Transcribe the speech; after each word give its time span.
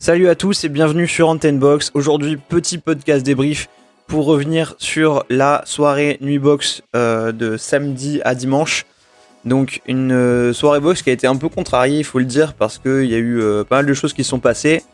Salut 0.00 0.28
à 0.28 0.36
tous 0.36 0.62
et 0.62 0.68
bienvenue 0.68 1.08
sur 1.08 1.28
Antenne 1.28 1.58
Box. 1.58 1.90
Aujourd'hui, 1.92 2.36
petit 2.36 2.78
podcast 2.78 3.26
débrief 3.26 3.68
pour 4.06 4.26
revenir 4.26 4.76
sur 4.78 5.24
la 5.28 5.62
soirée 5.64 6.18
nuit 6.20 6.38
box 6.38 6.82
euh, 6.94 7.32
de 7.32 7.56
samedi 7.56 8.20
à 8.24 8.36
dimanche. 8.36 8.86
Donc 9.44 9.82
une 9.88 10.12
euh, 10.12 10.52
soirée 10.52 10.78
box 10.78 11.02
qui 11.02 11.10
a 11.10 11.12
été 11.12 11.26
un 11.26 11.34
peu 11.34 11.48
contrariée, 11.48 11.98
il 11.98 12.04
faut 12.04 12.20
le 12.20 12.26
dire, 12.26 12.54
parce 12.54 12.78
qu'il 12.78 13.06
y 13.06 13.14
a 13.16 13.18
eu 13.18 13.40
euh, 13.40 13.64
pas 13.64 13.78
mal 13.78 13.86
de 13.86 13.92
choses 13.92 14.12
qui 14.12 14.22
sont 14.22 14.38
passées. 14.38 14.84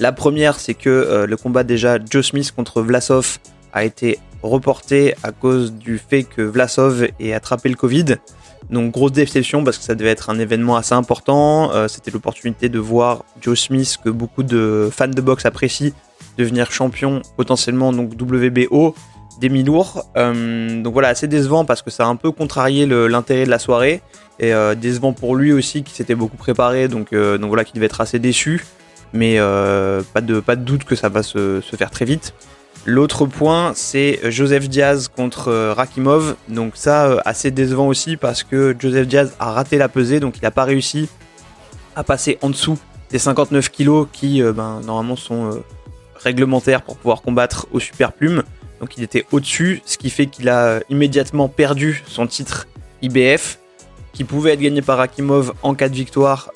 La 0.00 0.10
première, 0.10 0.58
c'est 0.58 0.74
que 0.74 1.26
le 1.28 1.36
combat 1.36 1.62
déjà 1.62 1.98
Joe 2.04 2.26
Smith 2.26 2.50
contre 2.50 2.82
Vlasov 2.82 3.38
a 3.72 3.84
été 3.84 4.18
reporté 4.42 5.14
à 5.22 5.32
cause 5.32 5.72
du 5.72 5.98
fait 5.98 6.24
que 6.24 6.42
Vlasov 6.42 7.06
ait 7.18 7.32
attrapé 7.32 7.68
le 7.68 7.76
Covid. 7.76 8.16
Donc 8.70 8.92
grosse 8.92 9.12
déception 9.12 9.64
parce 9.64 9.78
que 9.78 9.84
ça 9.84 9.94
devait 9.94 10.10
être 10.10 10.30
un 10.30 10.38
événement 10.38 10.76
assez 10.76 10.94
important. 10.94 11.72
Euh, 11.72 11.88
c'était 11.88 12.10
l'opportunité 12.10 12.68
de 12.68 12.78
voir 12.78 13.24
Joe 13.40 13.58
Smith 13.58 13.96
que 14.02 14.10
beaucoup 14.10 14.42
de 14.42 14.88
fans 14.92 15.08
de 15.08 15.20
boxe 15.20 15.44
apprécient 15.44 15.90
devenir 16.38 16.70
champion 16.70 17.22
potentiellement 17.36 17.92
donc 17.92 18.12
WBO 18.20 18.94
des 19.40 19.48
mi-lourds. 19.48 20.04
Euh, 20.16 20.82
donc 20.82 20.92
voilà 20.92 21.08
assez 21.08 21.26
décevant 21.26 21.64
parce 21.64 21.82
que 21.82 21.90
ça 21.90 22.04
a 22.04 22.06
un 22.06 22.16
peu 22.16 22.30
contrarié 22.30 22.86
l'intérêt 22.86 23.44
de 23.44 23.50
la 23.50 23.58
soirée 23.58 24.02
et 24.38 24.54
euh, 24.54 24.74
décevant 24.74 25.12
pour 25.12 25.34
lui 25.34 25.52
aussi 25.52 25.82
qui 25.82 25.94
s'était 25.94 26.14
beaucoup 26.14 26.36
préparé 26.36 26.88
donc 26.88 27.12
donc 27.12 27.48
voilà 27.48 27.64
qui 27.64 27.72
devait 27.72 27.86
être 27.86 28.00
assez 28.00 28.18
déçu. 28.18 28.64
Mais 29.12 29.38
pas 29.38 30.20
de 30.20 30.54
doute 30.54 30.84
que 30.84 30.94
ça 30.94 31.08
va 31.08 31.24
se 31.24 31.60
faire 31.76 31.90
très 31.90 32.04
vite. 32.04 32.34
L'autre 32.86 33.26
point, 33.26 33.72
c'est 33.74 34.20
Joseph 34.30 34.68
Diaz 34.68 35.08
contre 35.08 35.48
euh, 35.48 35.74
Rakimov. 35.74 36.36
Donc 36.48 36.72
ça, 36.76 37.06
euh, 37.06 37.20
assez 37.26 37.50
décevant 37.50 37.86
aussi 37.88 38.16
parce 38.16 38.42
que 38.42 38.74
Joseph 38.78 39.06
Diaz 39.06 39.34
a 39.38 39.52
raté 39.52 39.76
la 39.76 39.88
pesée, 39.88 40.18
donc 40.18 40.38
il 40.38 40.42
n'a 40.42 40.50
pas 40.50 40.64
réussi 40.64 41.08
à 41.94 42.04
passer 42.04 42.38
en 42.40 42.48
dessous 42.48 42.78
des 43.10 43.18
59 43.18 43.68
kilos 43.68 44.08
qui, 44.10 44.42
euh, 44.42 44.52
ben, 44.52 44.80
normalement, 44.80 45.16
sont 45.16 45.62
réglementaires 46.16 46.80
pour 46.80 46.96
pouvoir 46.96 47.20
combattre 47.20 47.66
au 47.70 47.80
super 47.80 48.12
plume. 48.12 48.44
Donc 48.80 48.96
il 48.96 49.02
était 49.02 49.26
au-dessus, 49.30 49.82
ce 49.84 49.98
qui 49.98 50.08
fait 50.08 50.26
qu'il 50.26 50.48
a 50.48 50.80
immédiatement 50.88 51.48
perdu 51.48 52.02
son 52.06 52.26
titre 52.26 52.66
IBF, 53.02 53.58
qui 54.14 54.24
pouvait 54.24 54.54
être 54.54 54.60
gagné 54.60 54.80
par 54.80 54.96
Rakimov 54.96 55.52
en 55.62 55.74
cas 55.74 55.90
de 55.90 55.94
victoire 55.94 56.50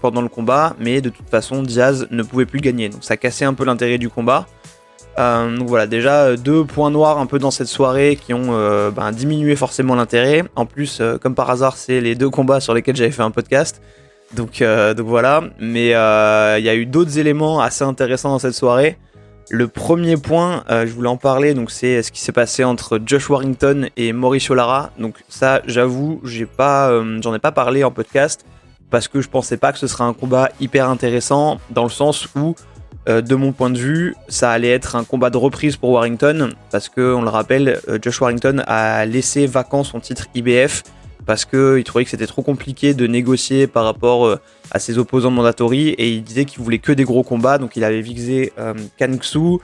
pendant 0.00 0.20
le 0.20 0.28
combat, 0.28 0.76
mais 0.78 1.00
de 1.00 1.08
toute 1.08 1.28
façon, 1.28 1.62
Diaz 1.62 2.06
ne 2.10 2.22
pouvait 2.22 2.46
plus 2.46 2.60
gagner. 2.60 2.90
Donc 2.90 3.04
ça 3.04 3.16
cassait 3.16 3.46
un 3.46 3.54
peu 3.54 3.64
l'intérêt 3.64 3.96
du 3.96 4.10
combat. 4.10 4.46
Euh, 5.18 5.56
donc 5.56 5.68
voilà, 5.68 5.86
déjà 5.86 6.24
euh, 6.24 6.36
deux 6.36 6.64
points 6.64 6.90
noirs 6.90 7.18
un 7.18 7.26
peu 7.26 7.38
dans 7.38 7.50
cette 7.50 7.66
soirée 7.66 8.16
qui 8.16 8.32
ont 8.32 8.48
euh, 8.50 8.90
ben, 8.90 9.12
diminué 9.12 9.56
forcément 9.56 9.94
l'intérêt. 9.94 10.44
En 10.56 10.66
plus, 10.66 11.02
comme 11.20 11.34
par 11.34 11.50
hasard, 11.50 11.76
c'est 11.76 12.00
les 12.00 12.14
deux 12.14 12.30
combats 12.30 12.60
sur 12.60 12.74
lesquels 12.74 12.96
j'avais 12.96 13.10
fait 13.10 13.22
un 13.22 13.30
podcast. 13.30 13.82
Donc, 14.34 14.62
donc 14.62 15.06
voilà, 15.06 15.42
mais 15.60 15.88
il 15.88 16.64
y 16.64 16.68
a 16.68 16.74
eu 16.74 16.86
d'autres 16.86 17.18
éléments 17.18 17.60
assez 17.60 17.84
intéressants 17.84 18.30
dans 18.30 18.38
cette 18.38 18.54
soirée. 18.54 18.96
Le 19.50 19.68
premier 19.68 20.16
point, 20.16 20.64
je 20.70 20.90
voulais 20.90 21.10
en 21.10 21.18
parler, 21.18 21.52
donc 21.52 21.70
c'est 21.70 22.02
ce 22.02 22.10
qui 22.10 22.20
s'est 22.20 22.32
passé 22.32 22.64
entre 22.64 22.98
Josh 23.04 23.28
Warrington 23.28 23.88
et 23.98 24.14
Mauricio 24.14 24.54
Lara. 24.54 24.90
Donc 24.98 25.16
ça, 25.28 25.60
j'avoue, 25.66 26.22
j'ai 26.24 26.46
pas, 26.46 26.90
j'en 27.20 27.34
ai 27.34 27.38
pas 27.38 27.52
parlé 27.52 27.84
en 27.84 27.90
podcast 27.90 28.46
parce 28.88 29.06
que 29.06 29.20
je 29.20 29.28
pensais 29.28 29.58
pas 29.58 29.72
que 29.72 29.78
ce 29.78 29.86
serait 29.86 30.04
un 30.04 30.14
combat 30.14 30.48
hyper 30.60 30.88
intéressant 30.88 31.58
dans 31.68 31.82
le 31.82 31.90
sens 31.90 32.26
où 32.34 32.54
euh, 33.08 33.20
de 33.20 33.34
mon 33.34 33.52
point 33.52 33.70
de 33.70 33.78
vue, 33.78 34.14
ça 34.28 34.52
allait 34.52 34.70
être 34.70 34.94
un 34.94 35.02
combat 35.04 35.30
de 35.30 35.36
reprise 35.36 35.76
pour 35.76 35.90
Warrington, 35.90 36.50
parce 36.70 36.88
que, 36.88 37.14
on 37.14 37.22
le 37.22 37.28
rappelle, 37.28 37.80
euh, 37.88 37.98
Josh 38.00 38.20
Warrington 38.20 38.62
a 38.66 39.04
laissé 39.06 39.46
vacant 39.46 39.82
son 39.82 39.98
titre 39.98 40.26
IBF, 40.34 40.84
parce 41.26 41.44
qu'il 41.44 41.82
trouvait 41.84 42.04
que 42.04 42.10
c'était 42.10 42.26
trop 42.26 42.42
compliqué 42.42 42.94
de 42.94 43.06
négocier 43.08 43.66
par 43.66 43.84
rapport 43.84 44.26
euh, 44.26 44.40
à 44.70 44.78
ses 44.78 44.98
opposants 44.98 45.32
mandatory, 45.32 45.88
et 45.88 46.12
il 46.12 46.22
disait 46.22 46.44
qu'il 46.44 46.62
voulait 46.62 46.78
que 46.78 46.92
des 46.92 47.04
gros 47.04 47.24
combats, 47.24 47.58
donc 47.58 47.76
il 47.76 47.82
avait 47.82 48.00
visé 48.00 48.52
Kan 48.98 49.16
Xu, 49.18 49.58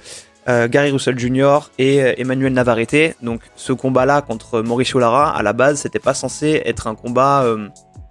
Gary 0.47 0.91
Russell 0.91 1.19
Jr. 1.19 1.71
et 1.79 1.99
Emmanuel 2.21 2.53
Navarrete. 2.53 3.17
Donc 3.23 3.41
ce 3.55 3.73
combat-là 3.73 4.23
contre 4.23 4.61
Mauricio 4.61 4.99
Lara, 4.99 5.35
à 5.35 5.43
la 5.43 5.53
base, 5.53 5.81
c'était 5.81 5.99
pas 5.99 6.15
censé 6.15 6.63
être 6.65 6.87
un 6.87 6.95
combat 6.95 7.47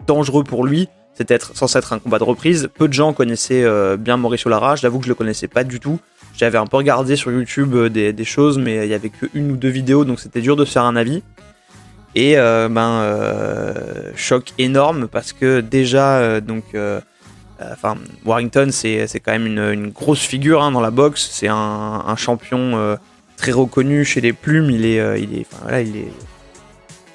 dangereux 0.08 0.44
pour 0.44 0.66
lui, 0.66 0.90
c'était 1.18 1.40
censé 1.40 1.80
être 1.80 1.94
un 1.94 2.00
combat 2.00 2.20
de 2.20 2.24
reprise. 2.24 2.70
Peu 2.76 2.88
de 2.88 2.94
gens 2.94 3.12
connaissaient 3.12 3.64
euh, 3.64 3.98
bien 3.98 4.18
Mauricio 4.18 4.52
Lara. 4.52 4.76
J'avoue 4.76 5.00
que 5.00 5.06
je 5.06 5.10
le 5.10 5.16
connaissais 5.16 5.48
pas 5.48 5.64
du 5.64 5.80
tout. 5.80 6.00
J'avais 6.36 6.60
un 6.60 6.68
peu 6.68 6.78
regardé 6.78 7.16
sur 7.16 7.32
YouTube 7.32 7.74
euh, 7.74 7.90
des, 7.90 8.24
choses, 8.24 8.60
mais 8.60 8.86
il 8.86 8.90
y 8.90 8.94
avait 8.94 9.10
que 9.10 9.26
une 9.34 9.52
ou 9.52 9.56
deux 9.56 9.70
vidéos, 9.70 10.06
donc 10.06 10.20
c'était 10.20 10.42
dur 10.42 10.56
de 10.56 10.64
faire 10.64 10.84
un 10.84 10.96
avis. 10.96 11.24
Et 12.14 12.38
euh, 12.38 12.70
ben 12.70 13.04
choc 14.16 14.54
énorme 14.58 15.08
parce 15.08 15.34
que 15.34 15.60
déjà 15.60 16.40
Warrington 18.26 18.70
c'est 18.72 19.20
quand 19.24 19.34
même 19.34 19.46
une, 19.46 19.90
grosse 19.90 20.22
figure 20.22 20.64
hein, 20.64 20.72
dans 20.72 20.82
la 20.82 20.92
boxe. 20.92 21.30
C'est 21.32 21.48
un, 21.48 22.16
champion 22.16 22.98
très 23.38 23.52
reconnu 23.52 24.06
chez 24.06 24.22
les 24.22 24.34
plumes. 24.34 24.70
Il 24.70 24.86
est 24.86 25.22
il 25.22 25.36
est 25.36 25.48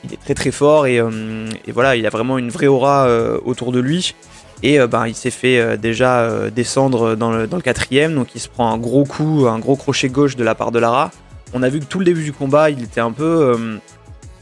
il 0.04 0.12
est 0.12 0.20
très 0.20 0.34
très 0.34 0.50
fort 0.50 0.84
euh, 0.84 1.48
et, 1.66 1.72
voilà, 1.72 1.96
il 1.96 2.06
a 2.06 2.10
vraiment 2.10 2.38
une 2.38 2.50
vraie 2.50 2.66
aura 2.66 3.06
euh, 3.06 3.38
autour 3.44 3.72
de 3.72 3.80
lui. 3.80 4.14
Et 4.62 4.78
euh, 4.78 4.86
ben, 4.86 5.06
il 5.06 5.14
s'est 5.14 5.30
fait 5.30 5.76
déjà 5.76 6.50
descendre 6.50 7.14
dans 7.16 7.32
le, 7.32 7.46
quatrième, 7.60 8.14
donc 8.14 8.34
il 8.34 8.40
se 8.40 8.48
prend 8.48 8.72
un 8.72 8.78
gros 8.78 9.04
coup, 9.04 9.46
un 9.48 9.58
gros 9.58 9.76
crochet 9.76 10.08
gauche 10.08 10.36
de 10.36 10.44
la 10.44 10.54
part 10.54 10.70
de 10.70 10.78
Lara. 10.78 11.10
On 11.54 11.62
a 11.62 11.68
vu 11.68 11.80
que 11.80 11.84
tout 11.84 11.98
le 11.98 12.04
début 12.04 12.24
du 12.24 12.32
combat, 12.32 12.70
il 12.70 12.82
était 12.82 13.00
un 13.00 13.12
peu 13.12 13.80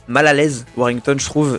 mal 0.08 0.26
à 0.26 0.34
l'aise, 0.34 0.66
Warrington, 0.76 1.16
je 1.18 1.24
trouve. 1.24 1.58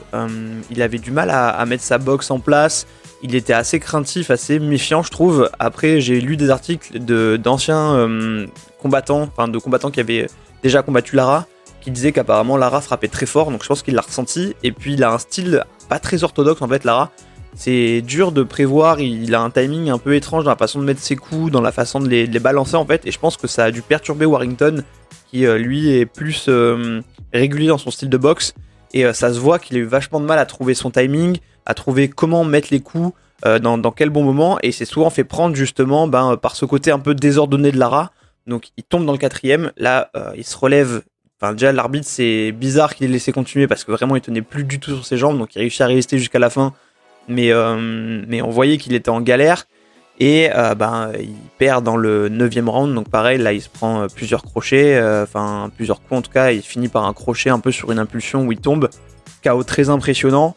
il 0.69 0.81
avait 0.81 0.99
du 0.99 1.11
mal 1.11 1.29
à, 1.31 1.65
mettre 1.65 1.83
sa 1.83 1.97
boxe 1.97 2.31
en 2.31 2.39
place. 2.39 2.85
Il 3.23 3.35
était 3.35 3.53
assez 3.53 3.79
craintif, 3.79 4.31
assez 4.31 4.59
méfiant, 4.59 5.03
je 5.03 5.11
trouve. 5.11 5.49
Après, 5.59 5.99
j'ai 5.99 6.21
lu 6.21 6.37
des 6.37 6.51
articles 6.51 6.99
d'anciens 7.39 8.07
combattants, 8.79 9.23
enfin 9.23 9.47
de 9.47 9.57
combattants 9.57 9.91
qui 9.91 9.99
avaient 9.99 10.27
déjà 10.63 10.83
combattu 10.83 11.15
Lara, 11.15 11.47
qui 11.81 11.91
disait 11.91 12.11
qu'apparemment 12.11 12.55
Lara 12.55 12.79
frappait 12.79 13.07
très 13.07 13.25
fort, 13.25 13.51
donc 13.51 13.63
je 13.63 13.67
pense 13.67 13.83
qu'il 13.83 13.95
l'a 13.95 14.01
ressenti. 14.01 14.55
Et 14.63 14.71
puis 14.71 14.93
il 14.93 15.03
a 15.03 15.11
un 15.11 15.17
style 15.17 15.65
pas 15.89 15.99
très 15.99 16.23
orthodoxe 16.23 16.61
en 16.61 16.67
fait, 16.67 16.85
Lara. 16.85 17.11
C'est 17.53 18.01
dur 18.01 18.31
de 18.31 18.43
prévoir, 18.43 19.01
il 19.01 19.35
a 19.35 19.41
un 19.41 19.49
timing 19.49 19.89
un 19.89 19.97
peu 19.97 20.15
étrange 20.15 20.45
dans 20.45 20.51
la 20.51 20.57
façon 20.57 20.79
de 20.79 20.85
mettre 20.85 21.01
ses 21.01 21.17
coups, 21.17 21.51
dans 21.51 21.61
la 21.61 21.71
façon 21.71 21.99
de 21.99 22.07
les, 22.07 22.27
balancer 22.39 22.75
en 22.75 22.85
fait. 22.85 23.05
Et 23.05 23.11
je 23.11 23.19
pense 23.19 23.35
que 23.35 23.47
ça 23.47 23.65
a 23.65 23.71
dû 23.71 23.81
perturber 23.81 24.25
Warrington, 24.25 24.83
qui 25.29 25.45
euh, 25.45 25.57
lui 25.57 25.91
est 25.91 26.05
plus 26.05 26.45
euh, 26.47 27.01
régulier 27.33 27.67
dans 27.67 27.77
son 27.77 27.91
style 27.91 28.09
de 28.09 28.17
boxe. 28.17 28.53
Et 28.93 29.05
euh, 29.05 29.13
ça 29.13 29.33
se 29.33 29.39
voit 29.39 29.59
qu'il 29.59 29.77
a 29.77 29.79
eu 29.81 29.85
vachement 29.85 30.19
de 30.19 30.25
mal 30.25 30.39
à 30.39 30.45
trouver 30.45 30.73
son 30.73 30.91
timing, 30.91 31.37
à 31.65 31.73
trouver 31.73 32.07
comment 32.07 32.43
mettre 32.43 32.69
les 32.71 32.79
coups, 32.79 33.13
dans, 33.43 33.79
dans, 33.79 33.91
quel 33.91 34.11
bon 34.11 34.23
moment. 34.23 34.59
Et 34.61 34.71
c'est 34.71 34.85
souvent 34.85 35.09
fait 35.09 35.23
prendre 35.23 35.55
justement 35.55 36.07
ben, 36.07 36.37
par 36.37 36.55
ce 36.55 36.63
côté 36.63 36.91
un 36.91 36.99
peu 36.99 37.15
désordonné 37.15 37.71
de 37.71 37.79
Lara. 37.79 38.11
Donc 38.45 38.69
il 38.77 38.83
tombe 38.83 39.03
dans 39.03 39.13
le 39.13 39.17
quatrième, 39.17 39.71
là 39.77 40.11
il 40.37 40.43
se 40.43 40.55
relève 40.55 41.01
Déjà, 41.53 41.71
l'arbitre, 41.71 42.07
c'est 42.07 42.51
bizarre 42.51 42.93
qu'il 42.93 43.07
ait 43.07 43.13
laissé 43.13 43.31
continuer 43.31 43.67
parce 43.67 43.83
que 43.83 43.91
vraiment, 43.91 44.15
il 44.15 44.21
tenait 44.21 44.43
plus 44.43 44.63
du 44.63 44.79
tout 44.79 44.91
sur 44.91 45.05
ses 45.05 45.17
jambes, 45.17 45.39
donc 45.39 45.55
il 45.55 45.59
réussit 45.59 45.81
à 45.81 45.87
résister 45.87 46.19
jusqu'à 46.19 46.37
la 46.37 46.51
fin. 46.51 46.73
Mais, 47.27 47.51
euh, 47.51 48.21
on 48.43 48.49
voyait 48.49 48.77
qu'il 48.77 48.93
était 48.93 49.09
en 49.09 49.21
galère. 49.21 49.65
Et 50.19 50.51
euh, 50.55 50.75
ben, 50.75 51.11
il 51.19 51.33
perd 51.57 51.83
dans 51.83 51.97
le 51.97 52.29
9 52.29 52.53
round, 52.67 52.93
donc 52.93 53.09
pareil, 53.09 53.39
là, 53.39 53.53
il 53.53 53.61
se 53.61 53.69
prend 53.69 54.03
euh, 54.03 54.07
plusieurs 54.13 54.43
crochets, 54.43 55.01
enfin, 55.23 55.71
plusieurs 55.75 55.99
coups 55.99 56.19
en 56.19 56.21
tout 56.21 56.31
cas. 56.31 56.51
Il 56.51 56.61
finit 56.61 56.89
par 56.89 57.05
un 57.05 57.13
crochet 57.13 57.49
un 57.49 57.59
peu 57.59 57.71
sur 57.71 57.91
une 57.91 57.97
impulsion 57.97 58.45
où 58.45 58.51
il 58.51 58.59
tombe. 58.59 58.89
Chaos 59.41 59.63
très 59.63 59.89
impressionnant. 59.89 60.55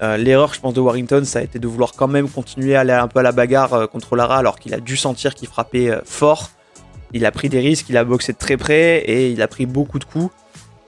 L'erreur, 0.00 0.54
je 0.54 0.60
pense, 0.60 0.74
de 0.74 0.80
Warrington, 0.80 1.24
ça 1.24 1.40
a 1.40 1.42
été 1.42 1.58
de 1.58 1.66
vouloir 1.66 1.92
quand 1.96 2.06
même 2.06 2.28
continuer 2.28 2.76
à 2.76 2.80
aller 2.80 2.92
un 2.92 3.08
peu 3.08 3.18
à 3.18 3.22
la 3.22 3.32
bagarre 3.32 3.88
contre 3.88 4.14
Lara 4.14 4.36
alors 4.36 4.60
qu'il 4.60 4.72
a 4.72 4.78
dû 4.78 4.96
sentir 4.96 5.34
qu'il 5.34 5.48
frappait 5.48 5.90
fort 6.04 6.50
il 7.12 7.26
a 7.26 7.30
pris 7.30 7.48
des 7.48 7.60
risques, 7.60 7.86
il 7.88 7.96
a 7.96 8.04
boxé 8.04 8.32
de 8.32 8.38
très 8.38 8.56
près 8.56 8.98
et 8.98 9.30
il 9.30 9.42
a 9.42 9.48
pris 9.48 9.66
beaucoup 9.66 9.98
de 9.98 10.04
coups. 10.04 10.30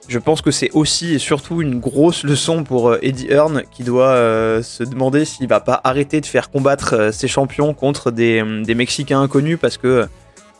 Je 0.07 0.19
pense 0.19 0.41
que 0.41 0.51
c'est 0.51 0.71
aussi 0.73 1.13
et 1.13 1.19
surtout 1.19 1.61
une 1.61 1.79
grosse 1.79 2.23
leçon 2.23 2.63
pour 2.63 2.89
euh, 2.89 2.99
Eddie 3.01 3.27
Hearn 3.29 3.63
qui 3.71 3.83
doit 3.83 4.09
euh, 4.09 4.61
se 4.61 4.83
demander 4.83 5.25
s'il 5.25 5.47
va 5.47 5.59
pas 5.59 5.79
arrêter 5.83 6.19
de 6.19 6.25
faire 6.25 6.49
combattre 6.49 6.95
euh, 6.95 7.11
ses 7.11 7.27
champions 7.27 7.73
contre 7.73 8.11
des, 8.11 8.43
Mexicains 8.75 9.21
inconnus 9.21 9.57
parce 9.61 9.77
que 9.77 10.07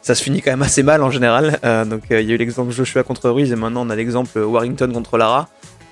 ça 0.02 0.16
se 0.16 0.24
finit 0.24 0.42
quand 0.42 0.52
même 0.52 0.62
assez 0.62 0.84
mal 0.84 1.04
en 1.04 1.12
général. 1.12 1.60
donc 1.88 2.04
il 2.10 2.22
y 2.22 2.32
a 2.32 2.34
eu 2.34 2.38
l'exemple 2.38 2.72
Joshua 2.72 3.04
contre 3.04 3.30
Ruiz 3.30 3.52
et 3.52 3.56
maintenant 3.56 3.86
on 3.86 3.90
a 3.90 3.96
l'exemple 3.96 4.40
Warrington 4.40 4.92
contre 4.92 5.18
Lara. 5.18 5.48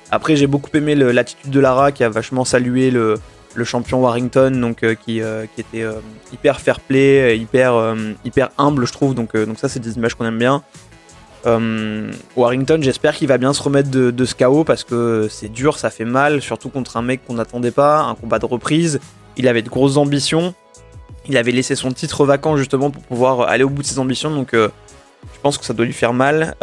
Après 0.10 0.36
j'ai 0.36 0.48
beaucoup 0.48 0.69
aimé 0.74 0.95
l'attitude 0.95 1.51
de 1.51 1.60
Lara 1.60 1.92
qui 1.92 2.04
a 2.04 2.10
vachement 2.10 2.44
salué 2.44 2.89
le, 2.89 3.16
le 3.56 3.63
champion 3.63 4.01
Warrington, 4.01 4.51
donc 4.51 4.84
euh, 4.84 4.96
qui, 4.96 5.22
euh, 5.22 5.46
qui, 5.56 5.62
était 5.62 5.84
euh, 5.84 5.94
hyper 6.31 6.60
fair 6.60 6.80
play, 6.80 7.38
hyper, 7.38 7.96
hyper 8.25 8.50
humble, 8.57 8.86
je 8.86 8.94
trouve. 8.94 9.16
Donc, 9.16 9.36
donc 9.36 9.57
ça, 9.57 9.69
c'est 9.69 9.80
des 9.80 9.98
images 9.98 10.16
qu'on 10.16 10.25
aime 10.25 10.38
bien. 10.38 10.63
Warrington, 12.36 12.80
j'espère 12.81 13.16
qu'il 13.16 13.28
va 13.28 13.38
bien 13.38 13.54
se 13.54 13.63
remettre 13.63 13.90
de, 13.90 14.25
ce 14.25 14.36
chaos 14.36 14.63
parce 14.63 14.84
que 14.84 15.28
c'est 15.30 15.50
dur, 15.50 15.78
ça 15.78 15.90
fait 15.90 16.06
mal, 16.06 16.42
surtout 16.42 16.69
contre 16.69 16.98
un 16.98 17.01
mec 17.01 17.22
qu'on 17.25 17.36
n'attendait 17.36 17.72
pas, 17.72 18.01
un 18.01 18.16
combat 18.16 18.40
de 18.40 18.46
reprise. 18.46 19.00
Il 19.38 19.48
avait 19.48 19.62
de 19.62 19.69
grosses 19.69 19.98
ambitions. 19.98 20.54
Il 21.28 21.38
avait 21.38 21.52
laissé 21.52 21.75
son 21.75 21.92
titre 21.92 22.25
vacant 22.25 22.57
justement 22.57 22.92
pour 22.92 23.04
pouvoir 23.04 23.42
aller 23.42 23.63
au 23.63 23.69
bout 23.69 23.84
de 23.84 23.88
ses 23.88 24.00
ambitions. 24.00 24.31
Donc 24.31 24.50
je 24.54 25.40
pense 25.42 25.57
que 25.57 25.66
ça 25.66 25.74
doit 25.74 25.86
lui 25.86 25.94
faire 25.94 26.13
mal. 26.13 26.56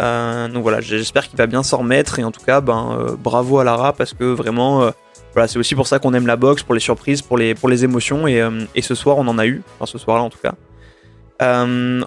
donc 0.53 0.63
voilà, 0.63 0.81
j'espère 0.81 1.29
qu'il 1.29 1.39
va 1.39 1.47
bien 1.47 1.63
s'en 1.63 1.79
remettre. 1.79 2.19
Et 2.19 2.25
en 2.25 2.31
tout 2.31 2.45
cas, 2.45 2.61
ben, 2.61 3.17
bravo 3.19 3.59
à 3.59 3.65
Lara 3.65 3.95
parce 3.95 4.13
que 4.13 4.25
vraiment 4.25 4.93
voilà, 5.37 5.47
c'est 5.47 5.59
aussi 5.59 5.75
pour 5.77 5.87
ça 5.87 6.01
qu'on 6.01 6.15
aime 6.15 6.27
la 6.27 6.37
boxe, 6.37 6.65
pour 6.65 6.75
les 6.75 6.81
surprises, 6.81 7.23
pour 7.23 7.39
les, 7.39 7.85
émotions. 7.85 8.27
Et, 8.27 8.41
euh, 8.41 8.65
et, 8.75 8.83
ce 8.83 8.95
soir, 8.97 9.19
on 9.19 9.29
en 9.29 9.39
a 9.39 9.47
eu. 9.47 9.63
Enfin, 9.75 9.87
ce 9.87 9.99
soir-là, 9.99 10.23
en 10.23 10.31
tout 10.31 10.39
cas. 10.43 10.55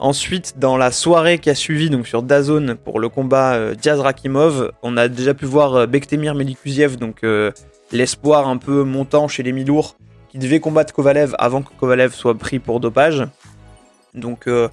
ensuite, 0.01 0.59
dans 0.59 0.75
la 0.75 0.91
soirée 0.91 1.39
qui 1.39 1.49
a 1.49 1.55
suivi, 1.55 1.89
donc 1.89 2.07
sur 2.07 2.23
Dazone 2.23 2.75
pour 2.75 2.99
le 2.99 3.07
combat 3.07 3.75
Diaz 3.75 3.99
Rakimov, 3.99 4.71
on 4.83 4.97
a 4.97 5.07
déjà 5.07 5.33
pu 5.33 5.45
voir 5.45 5.87
Bektemir 5.87 6.35
Melikuziev, 6.35 6.97
donc 6.97 7.23
l'espoir 7.91 8.47
un 8.47 8.57
peu 8.57 8.83
montant 8.83 9.27
chez 9.27 9.43
les 9.43 9.51
mi-lourds, 9.51 9.95
qui 10.29 10.37
devait 10.37 10.59
combattre 10.59 10.93
Kovalev 10.93 11.35
avant 11.39 11.61
que 11.61 11.69
Kovalev 11.79 12.13
soit 12.13 12.35
pris 12.35 12.59
pour 12.59 12.79
dopage. 12.79 13.27
Donc, 14.13 14.47
euh, 14.47 14.69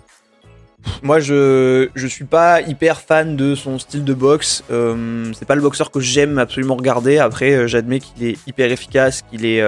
moi, 1.02 1.20
je, 1.20 1.88
je 1.94 2.06
suis 2.06 2.24
pas 2.24 2.60
hyper 2.60 3.00
fan 3.00 3.36
de 3.36 3.54
son 3.54 3.78
style 3.78 4.04
de 4.04 4.14
boxe. 4.14 4.64
Euh, 4.70 5.30
c'est 5.38 5.46
pas 5.46 5.54
le 5.54 5.62
boxeur 5.62 5.90
que 5.90 6.00
j'aime 6.00 6.38
absolument 6.38 6.76
regarder. 6.76 7.18
Après, 7.18 7.52
euh, 7.52 7.66
j'admets 7.66 8.00
qu'il 8.00 8.26
est 8.26 8.38
hyper 8.46 8.70
efficace, 8.70 9.22
qu'il 9.22 9.44
est. 9.44 9.62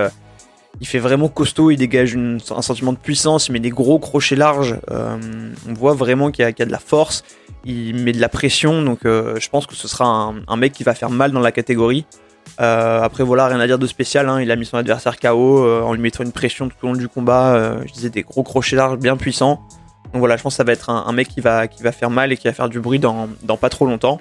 il 0.80 0.86
fait 0.86 0.98
vraiment 0.98 1.28
costaud, 1.28 1.70
il 1.70 1.76
dégage 1.76 2.16
un 2.16 2.62
sentiment 2.62 2.92
de 2.92 2.98
puissance, 2.98 3.48
il 3.48 3.52
met 3.52 3.60
des 3.60 3.70
gros 3.70 3.98
crochets 3.98 4.36
larges. 4.36 4.76
on 4.90 5.74
voit 5.74 5.94
vraiment 5.94 6.30
qu'il 6.30 6.44
y, 6.44 6.62
a 6.62 6.66
de 6.66 6.70
la 6.70 6.78
force, 6.78 7.24
il 7.64 7.96
met 8.02 8.12
de 8.12 8.20
la 8.20 8.28
pression, 8.28 8.82
donc 8.82 9.00
je 9.04 9.48
pense 9.48 9.66
que 9.66 9.74
ce 9.74 9.88
sera 9.88 10.32
un, 10.46 10.56
mec 10.56 10.72
qui 10.72 10.84
va 10.84 10.94
faire 10.94 11.10
mal 11.10 11.32
dans 11.32 11.40
la 11.40 11.52
catégorie. 11.52 12.06
Euh, 12.60 13.02
après 13.02 13.24
voilà, 13.24 13.46
rien 13.46 13.60
à 13.60 13.66
dire 13.66 13.78
de 13.78 13.86
spécial, 13.86 14.28
hein. 14.28 14.40
il 14.40 14.50
a 14.50 14.56
mis 14.56 14.66
son 14.66 14.76
adversaire 14.76 15.18
KO 15.18 15.64
euh, 15.64 15.82
en 15.82 15.92
lui 15.92 16.00
mettant 16.00 16.24
une 16.24 16.32
pression 16.32 16.68
tout 16.68 16.76
au 16.82 16.86
long 16.88 16.94
du 16.94 17.08
combat, 17.08 17.54
euh, 17.54 17.80
je 17.86 17.92
disais 17.92 18.10
des 18.10 18.22
gros 18.22 18.42
crochets 18.42 18.76
larges 18.76 18.98
bien 18.98 19.16
puissants. 19.16 19.60
Donc 20.12 20.20
voilà, 20.20 20.36
je 20.36 20.42
pense 20.42 20.54
que 20.54 20.56
ça 20.56 20.64
va 20.64 20.72
être 20.72 20.90
un, 20.90 21.12
mec 21.12 21.28
qui 21.28 21.40
va, 21.40 21.68
qui 21.68 21.82
va 21.82 21.92
faire 21.92 22.10
mal 22.10 22.32
et 22.32 22.36
qui 22.36 22.48
va 22.48 22.52
faire 22.52 22.68
du 22.68 22.80
bruit 22.80 22.98
dans, 22.98 23.28
pas 23.60 23.68
trop 23.68 23.86
longtemps. 23.86 24.20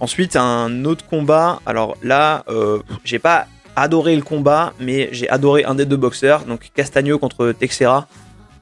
Ensuite, 0.00 0.36
un 0.36 0.84
autre 0.84 1.06
combat, 1.06 1.60
alors 1.64 1.96
là, 2.02 2.44
j'ai 3.04 3.18
pas 3.18 3.46
adoré 3.76 4.16
le 4.16 4.22
combat, 4.22 4.72
mais 4.80 5.08
j'ai 5.12 5.28
adoré 5.30 5.64
un 5.64 5.74
des 5.74 5.86
deux 5.86 5.96
boxeurs, 5.96 6.44
donc 6.44 6.70
Castagno 6.74 7.18
contre 7.18 7.52
Texera. 7.52 8.08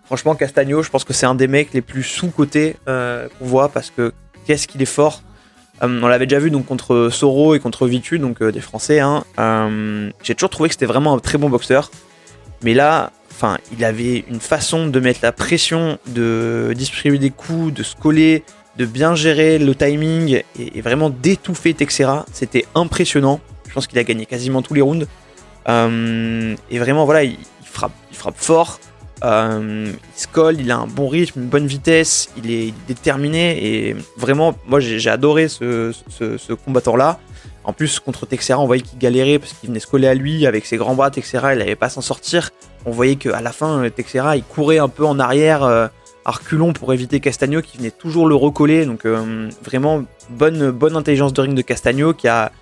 Franchement, 0.05 0.35
Castagno, 0.35 0.83
je 0.83 0.91
pense 0.91 1.05
que 1.05 1.15
c'est 1.15 1.27
un 1.27 1.35
des 1.35 1.49
mecs 1.49 1.73
les 1.73 1.81
plus 1.81 2.03
sous-cotés 2.03 2.77
qu'on 2.85 3.47
voit 3.47 3.71
parce 3.71 3.91
que 3.91 4.13
qu'est-ce 4.47 4.69
qu'il 4.69 4.83
est 4.83 4.87
fort. 4.87 5.23
Euh, 5.83 6.01
on 6.03 6.07
l'avait 6.07 6.27
déjà 6.27 6.39
vu 6.39 6.51
donc 6.51 6.67
contre 6.67 7.09
Soro 7.11 7.55
et 7.55 7.61
contre 7.61 7.87
Vitu, 7.87 8.19
donc 8.19 8.43
euh, 8.43 8.53
des 8.53 8.61
Français. 8.61 9.01
Hein. 9.01 9.25
Euh, 9.39 10.11
j'ai 10.23 10.35
toujours 10.35 10.51
trouvé 10.51 10.69
que 10.69 10.75
c'était 10.75 10.87
vraiment 10.87 11.15
un 11.15 11.19
très 11.19 11.39
bon 11.39 11.49
boxeur. 11.49 11.91
Mais 12.63 12.75
là, 12.75 13.11
enfin, 13.35 13.59
il 13.77 13.85
avait 13.85 14.25
une 14.29 14.41
façon 14.41 14.87
de 14.87 15.01
mettre 15.01 15.21
la 15.23 15.33
pression, 15.33 15.99
de 16.07 16.73
distribuer 16.77 17.19
des 17.19 17.31
coups, 17.31 17.75
de 17.75 17.83
se 17.83 17.97
coller, 17.97 18.45
de 18.77 18.87
bien 18.87 19.15
gérer 19.15 19.59
le 19.59 19.75
timing 19.75 20.43
et, 20.59 20.81
vraiment 20.81 21.11
d'étouffer 21.11 21.75
Texera. 21.75 22.27
C'était 22.33 22.65
impressionnant. 22.75 23.41
Je 23.69 23.75
pense 23.75 23.87
qu'il 23.87 23.99
a 23.99 24.05
gagné 24.05 24.27
quasiment 24.27 24.63
tous 24.63 24.75
les 24.75 24.83
rounds. 24.83 25.07
et 25.67 26.79
vraiment, 26.79 27.05
voilà, 27.05 27.25
il, 27.25 27.39
frappe, 27.65 27.93
il 28.11 28.17
frappe 28.17 28.37
fort. 28.37 28.79
Euh, 29.23 29.91
il 30.17 30.21
se 30.21 30.27
colle, 30.27 30.61
il 30.61 30.71
a 30.71 30.77
un 30.77 30.87
bon 30.87 31.09
rythme, 31.09 31.41
une 31.41 31.49
bonne 31.49 31.67
vitesse, 31.67 32.29
il 32.37 32.51
est 32.51 32.75
déterminé 32.87 33.65
et 33.65 33.97
vraiment, 34.19 34.55
moi 34.67 34.81
j'ai 34.81 35.09
adoré 35.09 35.49
ce, 35.49 35.93
combattant-là. 36.67 37.19
En 37.65 37.73
plus, 37.73 37.99
contre 37.99 38.27
Texera, 38.27 38.61
on 38.61 38.67
voyait 38.67 38.83
qu'il 38.83 38.99
galérait 38.99 39.39
parce 39.39 39.55
qu'il 39.55 39.69
venait 39.69 39.81
se 39.81 39.87
coller 39.87 40.07
à 40.07 40.15
lui 40.15 40.47
avec 40.47 40.67
ses 40.67 40.77
grands 40.77 40.95
bras. 40.95 41.11
Texera, 41.11 41.55
il 41.55 41.59
n'avait 41.59 41.77
pas 41.77 41.89
s'en 41.89 42.03
sortir. 42.03 42.51
On 42.85 42.91
voyait 42.91 43.17
qu'à 43.17 43.41
la 43.41 43.53
fin, 43.53 43.89
Texera, 43.89 44.37
il 44.37 44.45
courait 44.45 44.79
un 44.79 44.89
peu 44.89 45.07
en 45.07 45.19
arrière, 45.19 45.63
euh, 45.65 45.87
à 46.27 46.33
reculons 46.33 46.73
pour 46.73 46.93
éviter 46.93 47.21
Castagno 47.21 47.63
qui 47.63 47.79
venait 47.79 47.91
toujours 47.91 48.27
le 48.27 48.35
recoller. 48.35 48.85
Donc 48.85 49.07
euh, 49.07 49.49
vraiment, 49.63 50.05
bonne, 50.31 50.71
bonne 50.71 50.97
intelligence 50.97 51.33
de 51.33 51.41
ring 51.41 51.55
de 51.55 51.63
Castagno 51.63 52.13
qui 52.13 52.29
a, 52.29 52.53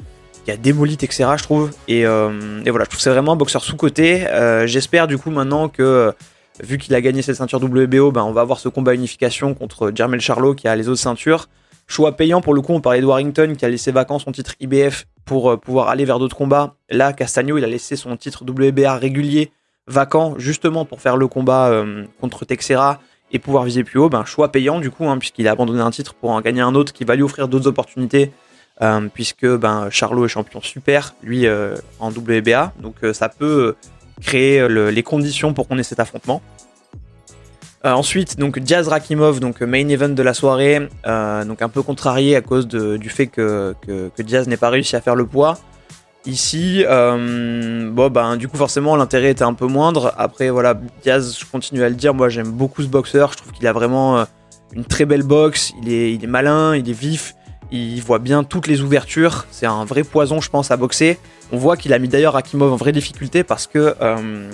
qui 0.44 0.52
a 0.52 0.56
démoli 0.56 0.96
Texera, 0.96 1.36
je 1.36 1.42
trouve. 1.42 1.70
Et, 1.88 2.00
et 2.00 2.04
voilà, 2.04 2.84
je 2.84 2.90
trouve 2.90 2.96
que 2.96 3.02
c'est 3.02 3.10
vraiment 3.10 3.32
un 3.32 3.36
boxeur 3.36 3.64
sous-côté. 3.64 4.26
J'espère 4.66 5.08
du 5.08 5.18
coup 5.18 5.30
maintenant 5.30 5.68
que 5.68 6.12
vu 6.60 6.78
qu'il 6.78 6.94
a 6.94 7.00
gagné 7.00 7.22
cette 7.22 7.36
ceinture 7.36 7.62
WBO, 7.62 8.12
ben 8.12 8.22
on 8.22 8.32
va 8.32 8.40
avoir 8.40 8.58
ce 8.58 8.68
combat 8.68 8.94
unification 8.94 9.54
contre 9.54 9.92
Jermel 9.94 10.20
Charlot 10.20 10.54
qui 10.54 10.68
a 10.68 10.76
les 10.76 10.88
autres 10.88 11.00
ceintures. 11.00 11.48
Choix 11.86 12.16
payant 12.16 12.40
pour 12.40 12.54
le 12.54 12.62
coup, 12.62 12.72
on 12.72 12.80
parlait 12.80 13.00
de 13.00 13.06
Warrington 13.06 13.54
qui 13.56 13.64
a 13.64 13.68
laissé 13.68 13.92
vacant 13.92 14.18
son 14.18 14.32
titre 14.32 14.54
IBF 14.60 15.06
pour 15.24 15.50
euh, 15.50 15.56
pouvoir 15.56 15.88
aller 15.88 16.04
vers 16.04 16.18
d'autres 16.18 16.36
combats. 16.36 16.74
Là, 16.90 17.12
Castagno, 17.12 17.58
il 17.58 17.64
a 17.64 17.66
laissé 17.66 17.96
son 17.96 18.16
titre 18.16 18.44
WBA 18.44 18.96
régulier 18.96 19.52
vacant 19.86 20.38
justement 20.38 20.84
pour 20.84 21.00
faire 21.00 21.16
le 21.16 21.26
combat 21.26 21.68
euh, 21.68 22.04
contre 22.20 22.44
Texera 22.44 23.00
et 23.30 23.38
pouvoir 23.38 23.64
viser 23.64 23.84
plus 23.84 23.98
haut. 23.98 24.08
Ben, 24.08 24.24
choix 24.24 24.50
payant 24.52 24.80
du 24.80 24.90
coup, 24.90 25.06
hein, 25.06 25.18
puisqu'il 25.18 25.48
a 25.48 25.52
abandonné 25.52 25.80
un 25.80 25.90
titre 25.90 26.14
pour 26.14 26.30
en 26.30 26.40
gagner 26.40 26.60
un 26.60 26.74
autre 26.74 26.92
qui 26.92 27.04
va 27.04 27.16
lui 27.16 27.22
offrir 27.22 27.48
d'autres 27.48 27.68
opportunités. 27.68 28.32
Euh, 28.80 29.08
puisque 29.12 29.46
ben, 29.46 29.90
Charlot 29.90 30.24
est 30.24 30.28
champion 30.28 30.60
super, 30.62 31.14
lui 31.22 31.46
en 32.00 32.10
WBA, 32.10 32.72
donc 32.80 32.96
ça 33.12 33.28
peut 33.28 33.76
créer 34.20 34.66
les 34.68 35.02
conditions 35.02 35.52
pour 35.52 35.68
qu'on 35.68 35.78
ait 35.78 35.82
cet 35.82 36.00
affrontement. 36.00 36.40
Euh, 37.84 37.90
ensuite, 37.92 38.38
donc 38.38 38.58
Diaz 38.60 38.86
Rakimov, 38.88 39.40
donc 39.40 39.60
main 39.60 39.88
event 39.88 40.08
de 40.08 40.22
la 40.22 40.34
soirée, 40.34 40.88
euh, 41.06 41.44
donc 41.44 41.62
un 41.62 41.68
peu 41.68 41.82
contrarié 41.82 42.36
à 42.36 42.40
cause 42.40 42.68
du 42.68 43.08
fait 43.08 43.26
que, 43.26 43.74
que, 43.86 44.22
Diaz 44.22 44.46
n'ait 44.46 44.56
pas 44.56 44.70
réussi 44.70 44.94
à 44.94 45.00
faire 45.00 45.16
le 45.16 45.26
poids. 45.26 45.58
Ici, 46.24 46.84
bon 46.86 48.10
ben 48.10 48.36
du 48.36 48.46
coup 48.46 48.56
forcément 48.56 48.94
l'intérêt 48.94 49.30
était 49.30 49.42
un 49.42 49.54
peu 49.54 49.66
moindre. 49.66 50.14
Après 50.16 50.50
voilà, 50.50 50.74
Diaz, 51.02 51.36
je 51.36 51.44
continue 51.44 51.82
à 51.82 51.88
le 51.88 51.96
dire, 51.96 52.14
moi 52.14 52.28
j'aime 52.28 52.52
beaucoup 52.52 52.82
ce 52.82 52.86
boxeur, 52.86 53.32
je 53.32 53.38
trouve 53.38 53.50
qu'il 53.50 53.66
a 53.66 53.72
vraiment 53.72 54.26
une 54.72 54.84
très 54.84 55.04
belle 55.04 55.24
boxe, 55.24 55.72
il 55.82 55.92
est, 55.92 56.14
il 56.14 56.22
est 56.22 56.28
malin, 56.28 56.76
il 56.76 56.88
est 56.88 56.92
vif, 56.92 57.34
il 57.72 58.00
voit 58.02 58.18
bien 58.18 58.44
toutes 58.44 58.66
les 58.66 58.82
ouvertures, 58.82 59.46
c'est 59.50 59.66
un 59.66 59.84
vrai 59.84 60.04
poison 60.04 60.40
je 60.40 60.50
pense 60.50 60.70
à 60.70 60.76
boxer. 60.76 61.18
On 61.50 61.56
voit 61.56 61.76
qu'il 61.76 61.92
a 61.92 61.98
mis 61.98 62.08
d'ailleurs 62.08 62.34
Rakimov 62.34 62.72
en 62.72 62.76
vraie 62.76 62.92
difficulté 62.92 63.44
parce 63.44 63.66
que 63.66 63.94
euh, 64.00 64.50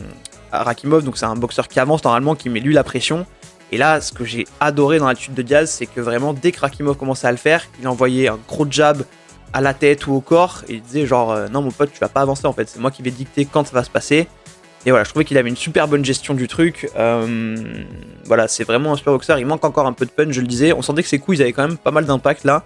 Rakimov, 0.52 1.04
donc 1.04 1.18
c'est 1.18 1.26
un 1.26 1.34
boxeur 1.34 1.68
qui 1.68 1.80
avance 1.80 2.04
normalement, 2.04 2.34
qui 2.34 2.48
met 2.48 2.60
lui 2.60 2.74
la 2.74 2.84
pression. 2.84 3.26
Et 3.70 3.76
là, 3.76 4.00
ce 4.00 4.12
que 4.12 4.24
j'ai 4.24 4.46
adoré 4.60 4.98
dans 4.98 5.06
l'attitude 5.06 5.34
de 5.34 5.42
Diaz, 5.42 5.70
c'est 5.70 5.86
que 5.86 6.00
vraiment, 6.00 6.32
dès 6.32 6.52
que 6.52 6.60
Rakimov 6.60 6.96
commençait 6.96 7.26
à 7.26 7.30
le 7.30 7.36
faire, 7.36 7.66
il 7.80 7.88
envoyait 7.88 8.28
un 8.28 8.38
gros 8.48 8.66
jab 8.70 9.02
à 9.52 9.60
la 9.60 9.74
tête 9.74 10.06
ou 10.06 10.14
au 10.14 10.20
corps 10.20 10.62
et 10.68 10.74
il 10.74 10.82
disait 10.82 11.06
genre 11.06 11.32
euh, 11.32 11.48
non 11.48 11.62
mon 11.62 11.70
pote 11.70 11.90
tu 11.90 11.98
vas 12.00 12.10
pas 12.10 12.20
avancer 12.20 12.46
en 12.46 12.52
fait 12.52 12.68
c'est 12.68 12.80
moi 12.80 12.90
qui 12.90 13.00
vais 13.00 13.10
dicter 13.10 13.46
quand 13.46 13.66
ça 13.66 13.72
va 13.72 13.82
se 13.82 13.88
passer 13.88 14.28
et 14.84 14.90
voilà 14.90 15.04
je 15.04 15.08
trouvais 15.08 15.24
qu'il 15.24 15.38
avait 15.38 15.48
une 15.48 15.56
super 15.56 15.88
bonne 15.88 16.04
gestion 16.04 16.34
du 16.34 16.48
truc 16.48 16.90
euh, 16.98 17.56
voilà 18.26 18.46
c'est 18.46 18.64
vraiment 18.64 18.92
un 18.92 18.96
super 18.96 19.14
boxeur 19.14 19.38
il 19.38 19.46
manque 19.46 19.64
encore 19.64 19.86
un 19.86 19.94
peu 19.94 20.04
de 20.04 20.10
punch 20.10 20.34
je 20.34 20.42
le 20.42 20.46
disais 20.46 20.74
on 20.74 20.82
sentait 20.82 21.02
que 21.02 21.08
ses 21.08 21.18
coups 21.18 21.38
ils 21.38 21.40
avaient 21.40 21.54
quand 21.54 21.66
même 21.66 21.78
pas 21.78 21.92
mal 21.92 22.04
d'impact 22.04 22.44
là 22.44 22.62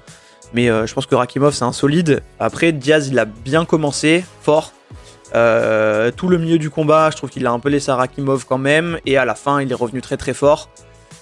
mais 0.52 0.68
euh, 0.68 0.86
je 0.86 0.94
pense 0.94 1.06
que 1.06 1.14
Rakimov, 1.14 1.54
c'est 1.54 1.64
un 1.64 1.72
solide. 1.72 2.22
Après, 2.38 2.72
Diaz, 2.72 3.08
il 3.08 3.18
a 3.18 3.24
bien 3.24 3.64
commencé, 3.64 4.24
fort. 4.42 4.72
Euh, 5.34 6.10
tout 6.10 6.28
le 6.28 6.38
milieu 6.38 6.58
du 6.58 6.70
combat, 6.70 7.10
je 7.10 7.16
trouve 7.16 7.30
qu'il 7.30 7.46
a 7.46 7.50
un 7.50 7.58
peu 7.58 7.68
laissé 7.68 7.90
Rakimov 7.92 8.44
quand 8.46 8.58
même. 8.58 8.98
Et 9.06 9.16
à 9.16 9.24
la 9.24 9.34
fin, 9.34 9.60
il 9.60 9.70
est 9.70 9.74
revenu 9.74 10.00
très 10.00 10.16
très 10.16 10.34
fort. 10.34 10.68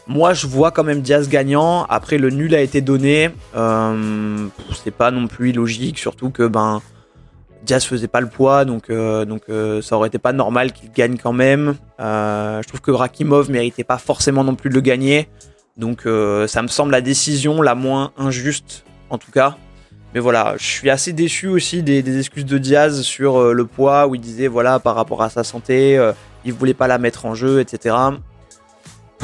Moi, 0.06 0.34
je 0.34 0.46
vois 0.46 0.70
quand 0.70 0.84
même 0.84 1.02
Diaz 1.02 1.28
gagnant. 1.28 1.84
Après, 1.84 2.18
le 2.18 2.30
nul 2.30 2.54
a 2.54 2.60
été 2.60 2.80
donné. 2.80 3.30
Euh, 3.54 4.46
c'est 4.82 4.90
pas 4.90 5.10
non 5.10 5.26
plus 5.28 5.50
illogique, 5.50 5.98
surtout 5.98 6.30
que 6.30 6.46
ben 6.46 6.82
Diaz 7.62 7.84
faisait 7.84 8.08
pas 8.08 8.20
le 8.20 8.28
poids, 8.28 8.64
donc, 8.64 8.90
donc 8.90 9.42
ça 9.82 9.96
aurait 9.96 10.08
été 10.08 10.18
pas 10.18 10.32
normal 10.32 10.72
qu'il 10.72 10.90
gagne 10.90 11.18
quand 11.18 11.34
même. 11.34 11.74
je 11.98 12.66
trouve 12.66 12.80
que 12.80 12.90
Rakimov 12.90 13.50
méritait 13.50 13.84
pas 13.84 13.98
forcément 13.98 14.42
non 14.42 14.54
plus 14.54 14.70
de 14.70 14.74
le 14.74 14.80
gagner. 14.80 15.28
Donc 15.76 16.08
ça 16.46 16.62
me 16.62 16.68
semble 16.68 16.90
la 16.90 17.02
décision 17.02 17.60
la 17.60 17.74
moins 17.74 18.12
injuste 18.16 18.84
en 19.10 19.18
tout 19.18 19.30
cas. 19.30 19.56
Mais 20.14 20.20
voilà, 20.20 20.54
je 20.58 20.64
suis 20.64 20.90
assez 20.90 21.12
déçu 21.12 21.46
aussi 21.46 21.82
des, 21.82 22.18
excuses 22.18 22.44
de 22.44 22.58
Diaz 22.58 23.02
sur 23.02 23.40
euh, 23.40 23.52
le 23.52 23.64
poids, 23.64 24.08
où 24.08 24.16
il 24.16 24.20
disait, 24.20 24.48
voilà, 24.48 24.80
par 24.80 24.96
rapport 24.96 25.22
à 25.22 25.30
sa 25.30 25.44
santé, 25.44 25.96
euh, 25.96 26.12
il 26.44 26.52
voulait 26.52 26.74
pas 26.74 26.88
la 26.88 26.98
mettre 26.98 27.26
en 27.26 27.34
jeu, 27.34 27.60
etc. 27.60 27.94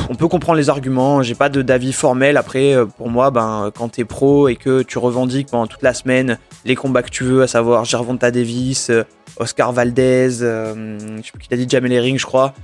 On 0.09 0.15
peut 0.15 0.29
comprendre 0.29 0.59
les 0.59 0.71
arguments, 0.71 1.23
j'ai 1.23 1.35
pas 1.35 1.49
d'avis 1.49 1.93
formel. 1.93 2.37
Après, 2.37 2.75
euh, 2.75 2.87
pour 2.87 3.11
moi, 3.11 3.33
ben, 3.33 3.73
quand 3.77 3.89
t'es 3.89 4.05
pro 4.05 4.47
et 4.47 4.55
que 4.55 4.83
tu 4.83 4.99
revendiques 4.99 5.49
pendant 5.51 5.67
toute 5.67 5.83
la 5.83 5.95
semaine 5.95 6.39
les 6.65 6.77
combats 6.77 7.03
que 7.03 7.11
tu 7.11 7.25
veux, 7.25 7.43
à 7.43 7.49
savoir 7.49 7.85
Gervonta 7.85 8.31
Davis, 8.31 8.93
Oscar 9.39 9.73
Valdez, 9.73 10.31
je 10.31 11.21
sais 11.25 11.31
plus 11.33 11.43
qui 11.43 11.49
t'a 11.49 11.57
dit 11.57 11.67
Jamel 11.69 11.93
Herring, 11.93 12.19
je 12.19 12.27
crois, 12.27 12.55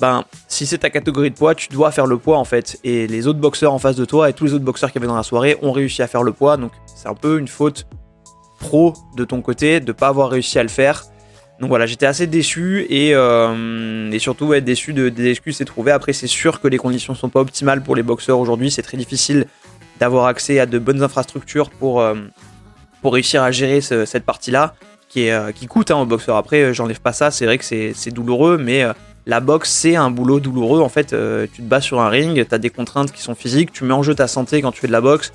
ben, 0.00 0.24
si 0.46 0.66
c'est 0.66 0.78
ta 0.78 0.90
catégorie 0.90 1.30
de 1.30 1.34
poids, 1.34 1.54
tu 1.54 1.68
dois 1.68 1.90
faire 1.90 2.06
le 2.06 2.18
poids 2.18 2.38
en 2.38 2.44
fait. 2.44 2.78
Et 2.84 3.06
les 3.06 3.26
autres 3.26 3.40
boxeurs 3.40 3.72
en 3.72 3.78
face 3.78 3.96
de 3.96 4.04
toi 4.04 4.30
et 4.30 4.32
tous 4.32 4.44
les 4.44 4.54
autres 4.54 4.64
boxeurs 4.64 4.92
qui 4.92 4.98
avaient 4.98 5.06
dans 5.06 5.16
la 5.16 5.22
soirée 5.22 5.56
ont 5.62 5.72
réussi 5.72 6.02
à 6.02 6.06
faire 6.06 6.22
le 6.22 6.32
poids. 6.32 6.56
Donc 6.56 6.72
c'est 6.86 7.08
un 7.08 7.14
peu 7.14 7.38
une 7.38 7.48
faute 7.48 7.86
pro 8.60 8.94
de 9.16 9.24
ton 9.24 9.40
côté 9.40 9.80
de 9.80 9.92
pas 9.92 10.08
avoir 10.08 10.30
réussi 10.30 10.58
à 10.58 10.62
le 10.62 10.68
faire. 10.68 11.04
Donc 11.60 11.70
voilà, 11.70 11.86
j'étais 11.86 12.06
assez 12.06 12.28
déçu 12.28 12.86
et, 12.88 13.14
euh, 13.14 14.10
et 14.12 14.18
surtout 14.20 14.54
être 14.54 14.64
déçu 14.64 14.92
de, 14.92 15.08
des 15.08 15.30
excuses 15.30 15.56
s'est 15.56 15.64
trouvé. 15.64 15.90
Après, 15.90 16.12
c'est 16.12 16.28
sûr 16.28 16.60
que 16.60 16.68
les 16.68 16.78
conditions 16.78 17.16
sont 17.16 17.28
pas 17.28 17.40
optimales 17.40 17.82
pour 17.82 17.96
les 17.96 18.04
boxeurs 18.04 18.38
aujourd'hui. 18.38 18.70
C'est 18.70 18.82
très 18.82 18.96
difficile 18.96 19.46
d'avoir 19.98 20.26
accès 20.26 20.60
à 20.60 20.66
de 20.66 20.78
bonnes 20.78 21.02
infrastructures 21.02 21.70
pour, 21.70 22.00
euh, 22.00 22.14
pour 23.02 23.14
réussir 23.14 23.42
à 23.42 23.50
gérer 23.50 23.80
cette 23.80 24.24
partie-là 24.24 24.74
qui, 25.08 25.30
euh, 25.30 25.50
qui 25.50 25.66
coûte 25.66 25.90
hein, 25.90 25.96
aux 25.96 26.06
boxeurs. 26.06 26.36
Après, 26.36 26.72
j'enlève 26.72 27.00
pas 27.00 27.12
ça, 27.12 27.32
c'est 27.32 27.46
vrai 27.46 27.58
que 27.58 27.64
c'est 27.64 28.10
douloureux, 28.12 28.56
mais 28.56 28.84
la 29.28 29.40
boxe, 29.40 29.70
c'est 29.70 29.94
un 29.94 30.10
boulot 30.10 30.40
douloureux. 30.40 30.80
En 30.80 30.88
fait, 30.88 31.12
euh, 31.12 31.46
tu 31.52 31.60
te 31.60 31.66
bats 31.68 31.82
sur 31.82 32.00
un 32.00 32.08
ring, 32.08 32.48
tu 32.48 32.54
as 32.54 32.58
des 32.58 32.70
contraintes 32.70 33.12
qui 33.12 33.20
sont 33.20 33.34
physiques, 33.34 33.72
tu 33.72 33.84
mets 33.84 33.92
en 33.92 34.02
jeu 34.02 34.14
ta 34.14 34.26
santé 34.26 34.62
quand 34.62 34.72
tu 34.72 34.80
fais 34.80 34.86
de 34.86 34.92
la 34.92 35.02
boxe. 35.02 35.32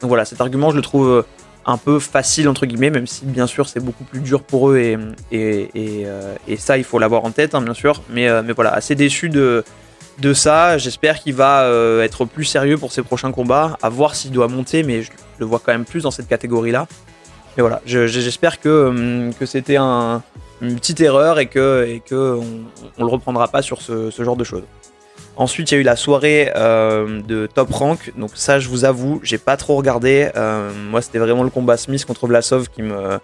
Donc 0.00 0.08
voilà, 0.08 0.24
cet 0.24 0.40
argument, 0.40 0.70
je 0.70 0.76
le 0.76 0.82
trouve 0.82 1.08
euh, 1.08 1.22
un 1.66 1.76
peu 1.76 1.98
facile, 1.98 2.48
entre 2.48 2.64
guillemets, 2.64 2.88
même 2.88 3.06
si 3.06 3.26
bien 3.26 3.46
sûr 3.46 3.68
c'est 3.68 3.80
beaucoup 3.80 4.04
plus 4.04 4.20
dur 4.20 4.42
pour 4.42 4.70
eux 4.70 4.78
et, 4.78 4.96
euh, 5.34 6.34
ça, 6.56 6.78
il 6.78 6.84
faut 6.84 6.98
l'avoir 6.98 7.22
en 7.24 7.32
tête, 7.32 7.54
hein, 7.54 7.60
bien 7.60 7.74
sûr. 7.74 8.02
Mais, 8.08 8.28
voilà, 8.52 8.72
assez 8.72 8.94
déçu 8.94 9.28
de, 9.28 9.62
ça. 10.32 10.78
J'espère 10.78 11.20
qu'il 11.20 11.34
va 11.34 11.68
être 12.02 12.24
plus 12.24 12.46
sérieux 12.46 12.78
pour 12.78 12.92
ses 12.92 13.02
prochains 13.02 13.30
combats, 13.30 13.76
à 13.82 13.90
voir 13.90 14.14
s'il 14.14 14.30
doit 14.30 14.48
monter, 14.48 14.82
mais 14.82 15.02
je 15.02 15.10
le 15.38 15.44
vois 15.44 15.60
quand 15.62 15.72
même 15.72 15.84
plus 15.84 16.04
dans 16.04 16.10
cette 16.10 16.28
catégorie-là. 16.28 16.86
Mais 17.58 17.60
voilà, 17.60 17.82
j'espère 17.84 18.58
que 18.58 19.30
c'était 19.44 19.76
un, 19.76 20.22
une 20.60 20.76
petite 20.76 21.00
erreur 21.00 21.38
et 21.38 21.46
que, 21.46 21.86
et 21.88 22.00
que 22.00 22.38
on, 22.38 23.04
le 23.04 23.10
reprendra 23.10 23.48
pas 23.48 23.62
sur 23.62 23.82
ce, 23.82 24.10
genre 24.18 24.36
de 24.36 24.44
choses. 24.44 24.64
Ensuite, 25.36 25.70
il 25.70 25.74
y 25.74 25.78
a 25.78 25.80
eu 25.80 25.84
la 25.84 25.96
soirée 25.96 26.52
euh, 26.54 27.20
de 27.22 27.46
Top 27.52 27.70
Rank. 27.72 28.12
Donc 28.16 28.30
ça, 28.34 28.60
je 28.60 28.68
vous 28.68 28.84
avoue, 28.84 29.20
j'ai 29.22 29.38
pas 29.38 29.56
trop 29.56 29.76
regardé. 29.76 30.30
Euh, 30.36 30.70
moi, 30.90 31.02
c'était 31.02 31.18
vraiment 31.18 31.42
le 31.42 31.50
combat 31.50 31.76
Smith 31.76 32.04
contre 32.04 32.26
Vlasov 32.28 32.68
qui 32.70 32.82
me, 32.82 33.18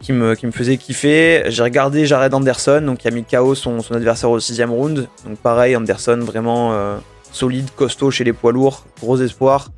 qui 0.00 0.12
me, 0.12 0.34
qui 0.34 0.46
me 0.46 0.52
faisait 0.52 0.78
kiffer. 0.78 1.44
J'ai 1.48 1.62
regardé 1.62 2.06
Jared 2.06 2.32
Anderson, 2.32 2.82
donc 2.84 2.98
qui 2.98 3.08
a 3.08 3.10
mis 3.10 3.24
KO 3.24 3.54
son, 3.54 3.78
adversaire 3.90 4.30
au 4.30 4.40
sixième 4.40 4.70
round. 4.70 5.08
Donc 5.26 5.38
pareil, 5.38 5.76
Anderson 5.76 6.20
vraiment 6.20 6.72
euh, 6.72 6.96
solide, 7.32 7.68
costaud 7.76 8.10
chez 8.10 8.24
les 8.24 8.32
poids 8.32 8.52
lourds, 8.52 8.86
gros 9.00 9.18
espoir. 9.20 9.68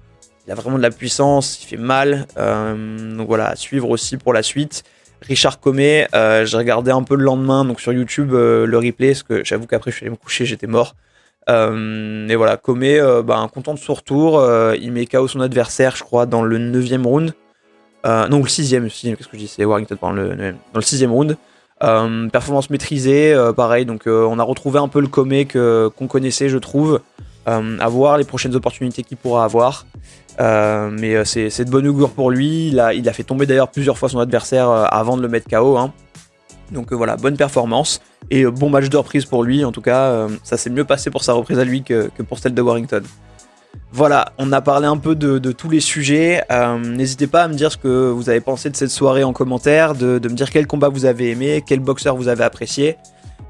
Il 0.46 0.52
a 0.52 0.54
vraiment 0.54 0.76
de 0.76 0.82
la 0.82 0.90
puissance, 0.90 1.62
il 1.62 1.66
fait 1.66 1.76
mal. 1.76 2.26
donc 2.36 3.28
voilà, 3.28 3.48
à 3.48 3.56
suivre 3.56 3.90
aussi 3.90 4.16
pour 4.16 4.32
la 4.32 4.42
suite. 4.42 4.84
Richard 5.26 5.60
Comé, 5.60 6.06
euh, 6.14 6.44
j'ai 6.44 6.56
regardé 6.56 6.90
un 6.90 7.02
peu 7.02 7.14
le 7.14 7.24
lendemain 7.24 7.64
donc 7.64 7.80
sur 7.80 7.92
YouTube 7.92 8.32
euh, 8.32 8.66
le 8.66 8.78
replay, 8.78 9.08
parce 9.08 9.22
que 9.22 9.44
j'avoue 9.44 9.66
qu'après 9.66 9.90
je 9.90 9.96
suis 9.96 10.04
allé 10.04 10.10
me 10.10 10.16
coucher, 10.16 10.44
j'étais 10.44 10.66
mort. 10.66 10.94
Euh, 11.48 12.28
et 12.28 12.36
voilà, 12.36 12.56
Comé, 12.56 13.00
ben, 13.24 13.48
content 13.52 13.74
de 13.74 13.78
son 13.78 13.94
retour, 13.94 14.44
il 14.74 14.92
met 14.92 15.06
KO 15.06 15.28
son 15.28 15.40
adversaire, 15.40 15.96
je 15.96 16.02
crois, 16.02 16.26
dans 16.26 16.42
le 16.42 16.58
9 16.58 17.02
round. 17.04 17.34
non, 18.04 18.42
le 18.42 18.48
6 18.48 18.70
qu'est-ce 18.70 19.28
que 19.28 19.32
je 19.32 19.38
dis 19.38 19.48
C'est 19.48 19.64
Warrington, 19.64 19.96
pardon, 19.96 20.16
le, 20.16 20.36
dans 20.36 20.56
le 20.76 20.82
6 20.82 21.04
round. 21.06 21.36
performance 22.30 22.70
maîtrisée, 22.70 23.36
pareil, 23.56 23.86
donc 23.86 24.02
on 24.06 24.38
a 24.38 24.42
retrouvé 24.42 24.78
un 24.78 24.88
peu 24.88 25.00
le 25.00 25.08
Comé 25.08 25.46
qu'on 25.46 26.06
connaissait, 26.06 26.48
je 26.48 26.58
trouve. 26.58 27.00
à 27.46 27.88
voir 27.88 28.18
les 28.18 28.24
prochaines 28.24 28.54
opportunités 28.54 29.02
qu'il 29.02 29.16
pourra 29.16 29.44
avoir. 29.44 29.86
Euh, 30.40 30.90
mais 30.90 31.14
euh, 31.14 31.24
c'est 31.24 31.64
de 31.64 31.70
bonne 31.70 31.86
augure 31.86 32.10
pour 32.10 32.30
lui. 32.30 32.68
Il 32.68 32.80
a, 32.80 32.94
il 32.94 33.08
a 33.08 33.12
fait 33.12 33.22
tomber 33.22 33.46
d'ailleurs 33.46 33.70
plusieurs 33.70 33.98
fois 33.98 34.08
son 34.08 34.18
adversaire 34.18 34.68
euh, 34.70 34.84
avant 34.90 35.16
de 35.16 35.22
le 35.22 35.28
mettre 35.28 35.48
KO. 35.48 35.76
Hein. 35.76 35.92
Donc 36.70 36.92
voilà, 36.92 37.16
bonne 37.16 37.36
performance 37.36 38.00
et 38.30 38.46
bon 38.46 38.70
match 38.70 38.88
de 38.88 38.96
reprise 38.96 39.26
pour 39.26 39.44
lui. 39.44 39.62
En 39.64 39.72
tout 39.72 39.82
cas, 39.82 40.26
ça 40.42 40.56
s'est 40.56 40.70
mieux 40.70 40.84
passé 40.84 41.10
pour 41.10 41.22
sa 41.22 41.34
reprise 41.34 41.58
à 41.58 41.64
lui 41.64 41.82
que, 41.82 42.10
pour 42.26 42.38
celle 42.38 42.54
de 42.54 42.62
Warrington. 42.62 43.02
Voilà, 43.90 44.32
on 44.38 44.52
a 44.52 44.62
parlé 44.62 44.86
un 44.86 44.96
peu 44.96 45.14
de, 45.14 45.52
tous 45.52 45.68
les 45.68 45.80
sujets. 45.80 46.42
N'hésitez 46.82 47.26
pas 47.26 47.42
à 47.42 47.48
me 47.48 47.52
dire 47.52 47.70
ce 47.70 47.76
que 47.76 48.08
vous 48.08 48.30
avez 48.30 48.40
pensé 48.40 48.70
de 48.70 48.76
cette 48.76 48.90
soirée 48.90 49.22
en 49.22 49.34
commentaire, 49.34 49.94
de, 49.94 50.18
de, 50.18 50.28
me 50.30 50.34
dire 50.34 50.48
quel 50.48 50.66
combat 50.66 50.88
vous 50.88 51.04
avez 51.04 51.32
aimé, 51.32 51.62
quel 51.66 51.80
boxeur 51.80 52.16
vous 52.16 52.28
avez 52.28 52.44
apprécié. 52.44 52.96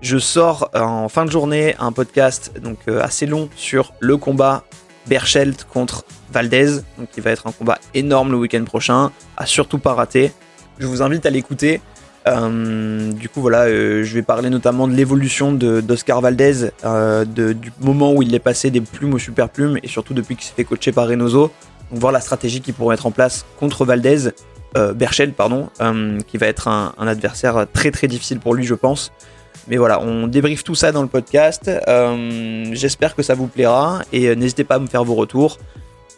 Je 0.00 0.18
sors 0.18 0.68
en 0.74 1.08
fin 1.08 1.24
de 1.24 1.30
journée 1.30 1.76
un 1.78 1.92
podcast 1.92 2.50
donc 2.60 2.78
assez 2.88 3.26
long 3.26 3.48
sur 3.54 3.94
le 4.00 4.16
combat 4.16 4.64
Berchelt 5.06 5.64
contre 5.64 6.04
Valdez, 6.32 6.80
il 7.16 7.22
va 7.22 7.30
être 7.30 7.46
un 7.46 7.52
combat 7.52 7.78
énorme 7.94 8.32
le 8.32 8.38
week-end 8.38 8.64
prochain, 8.64 9.10
à 9.36 9.46
surtout 9.46 9.78
pas 9.78 9.94
rater. 9.94 10.32
Je 10.78 10.86
vous 10.86 11.02
invite 11.02 11.26
à 11.26 11.30
l'écouter. 11.30 11.80
Euh, 12.28 13.12
du 13.12 13.28
coup, 13.28 13.40
voilà, 13.40 13.64
euh, 13.64 14.04
je 14.04 14.14
vais 14.14 14.22
parler 14.22 14.50
notamment 14.50 14.86
de 14.86 14.94
l'évolution 14.94 15.52
d'Oscar 15.52 16.20
Valdez, 16.20 16.70
euh, 16.84 17.24
du 17.24 17.72
moment 17.80 18.12
où 18.12 18.22
il 18.22 18.34
est 18.34 18.40
passé 18.40 18.70
des 18.70 18.80
plumes 18.80 19.14
aux 19.14 19.18
super 19.18 19.48
plumes 19.48 19.78
et 19.82 19.88
surtout 19.88 20.14
depuis 20.14 20.36
qu'il 20.36 20.44
s'est 20.44 20.54
fait 20.54 20.64
coacher 20.64 20.92
par 20.92 21.08
Reynoso. 21.08 21.50
Voir 21.90 22.12
la 22.12 22.20
stratégie 22.20 22.60
qu'il 22.60 22.74
pourrait 22.74 22.94
mettre 22.94 23.06
en 23.06 23.10
place 23.10 23.44
contre 23.58 23.84
Valdez, 23.84 24.30
pardon, 25.36 25.68
qui 26.26 26.38
va 26.38 26.46
être 26.46 26.68
un, 26.68 26.94
adversaire 26.98 27.66
très 27.70 27.90
très 27.90 28.08
difficile 28.08 28.40
pour 28.40 28.54
lui, 28.54 28.64
je 28.64 28.74
pense. 28.74 29.12
Mais 29.68 29.76
voilà, 29.76 30.00
on 30.00 30.26
débriefe 30.26 30.64
tout 30.64 30.74
ça 30.74 30.92
dans 30.92 31.02
le 31.02 31.08
podcast. 31.08 31.70
J'espère 32.72 33.14
que 33.14 33.22
ça 33.22 33.34
vous 33.34 33.46
plaira 33.46 34.02
et 34.12 34.34
n'hésitez 34.34 34.64
pas 34.64 34.74
à 34.74 34.78
me 34.78 34.86
faire 34.86 35.04
vos 35.04 35.14
retours. 35.14 35.58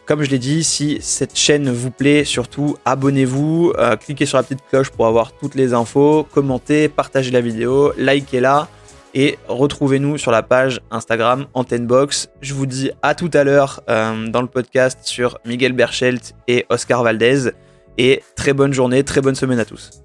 Comme 0.07 0.23
je 0.23 0.29
l'ai 0.29 0.39
dit, 0.39 0.65
si 0.65 0.99
cette 1.01 1.35
chaîne 1.35 1.71
vous 1.71 1.91
plaît, 1.91 2.25
surtout 2.25 2.77
abonnez-vous, 2.85 3.73
euh, 3.79 3.97
cliquez 3.97 4.27
sur 4.27 4.37
la 4.37 4.43
petite 4.43 4.61
cloche 4.69 4.91
pour 4.91 5.07
avoir 5.07 5.33
toutes 5.33 5.55
les 5.55 5.73
infos, 5.73 6.27
commentez, 6.31 6.91
partagez 6.91 7.31
la 7.31 7.41
vidéo, 7.41 7.95
likez-la 7.97 8.69
et 9.15 9.39
retrouvez-nous 9.49 10.19
sur 10.19 10.31
la 10.31 10.43
page 10.43 10.83
Instagram 10.91 11.47
Antennebox. 11.55 12.29
Je 12.43 12.53
vous 12.53 12.67
dis 12.67 12.91
à 13.01 13.15
tout 13.15 13.31
à 13.33 13.45
l'heure 13.45 13.83
euh, 13.89 14.29
dans 14.29 14.43
le 14.43 14.49
podcast 14.49 14.99
sur 15.05 15.39
Miguel 15.47 15.73
Berchelt 15.73 16.35
et 16.49 16.67
Oscar 16.69 17.03
Valdez 17.03 17.53
et 17.97 18.23
très 18.37 18.53
bonne 18.53 18.75
journée, 18.75 19.05
très 19.05 19.23
bonne 19.23 19.37
semaine 19.37 19.59
à 19.59 19.65
tous. 19.65 20.04